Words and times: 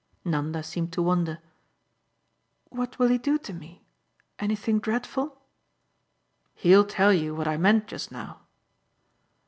Nanda 0.25 0.63
seemed 0.63 0.91
to 0.93 1.01
wonder. 1.03 1.37
"What 2.69 2.97
will 2.97 3.09
he 3.09 3.19
do 3.19 3.37
to 3.37 3.53
me? 3.53 3.85
Anything 4.39 4.79
dreadful?" 4.79 5.39
"He'll 6.55 6.85
tell 6.87 7.13
you 7.13 7.35
what 7.35 7.47
I 7.47 7.57
meant 7.57 7.85
just 7.85 8.11
now." 8.11 8.39